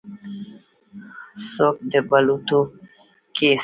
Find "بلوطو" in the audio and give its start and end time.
2.09-2.59